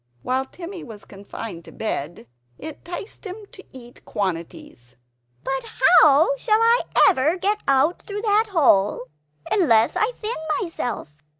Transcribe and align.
While 0.23 0.45
Timmy 0.45 0.83
was 0.83 1.05
confined 1.05 1.63
to 1.65 1.71
bed, 1.71 2.25
it 2.57 2.83
'ticed 2.83 3.23
him 3.23 3.45
to 3.51 3.63
eat 3.71 4.03
quantities 4.03 4.95
"But 5.43 5.63
how 6.01 6.35
shall 6.37 6.57
I 6.59 6.81
ever 7.07 7.37
get 7.37 7.59
out 7.67 8.01
through 8.01 8.23
that 8.23 8.47
hole 8.49 9.03
unless 9.51 9.95
I 9.95 10.11
thin 10.15 10.33
myself? 10.59 11.13